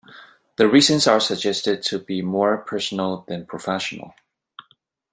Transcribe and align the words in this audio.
The 0.55 0.67
reasons 0.67 1.05
are 1.05 1.19
suggested 1.19 1.83
to 1.83 1.99
be 1.99 2.23
more 2.23 2.57
personal 2.57 3.23
than 3.27 3.45
professional. 3.45 4.15